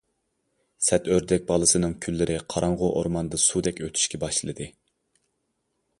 [0.85, 4.73] سەت ئۆردەك بالىسىنىڭ كۈنلىرى قاراڭغۇ ئورماندا سۇدەك ئۆتۈشكە باشلىدى.